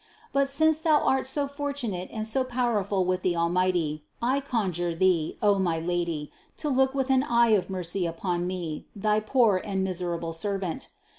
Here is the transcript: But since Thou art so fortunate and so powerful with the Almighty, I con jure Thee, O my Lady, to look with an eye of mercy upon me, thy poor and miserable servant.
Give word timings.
But 0.33 0.47
since 0.49 0.79
Thou 0.79 0.97
art 0.99 1.27
so 1.27 1.47
fortunate 1.47 2.09
and 2.11 2.27
so 2.27 2.43
powerful 2.43 3.05
with 3.05 3.21
the 3.21 3.35
Almighty, 3.35 4.03
I 4.19 4.39
con 4.39 4.71
jure 4.71 4.95
Thee, 4.95 5.37
O 5.43 5.59
my 5.59 5.77
Lady, 5.79 6.31
to 6.57 6.69
look 6.69 6.95
with 6.95 7.11
an 7.11 7.21
eye 7.21 7.49
of 7.49 7.69
mercy 7.69 8.07
upon 8.07 8.47
me, 8.47 8.87
thy 8.95 9.19
poor 9.19 9.61
and 9.63 9.83
miserable 9.83 10.33
servant. 10.33 10.89